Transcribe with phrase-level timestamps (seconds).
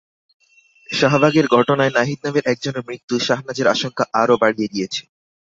[0.89, 5.01] শাহবাগের ঘটনায় নাহিদ নামের একজনের মৃত্যু শাহনাজের আশঙ্কা আরও বাড়িয়ে দিয়েছে।